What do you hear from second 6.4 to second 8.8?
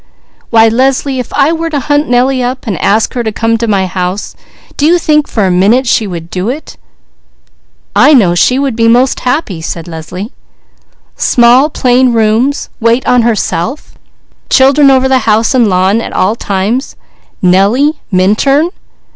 it?" "I know she would